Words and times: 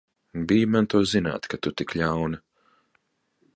Bij 0.47 0.63
man 0.71 0.87
to 0.91 0.99
zināt, 1.11 1.45
ka 1.51 1.57
tu 1.65 1.69
tik 1.81 1.91
ļauna! 1.99 2.39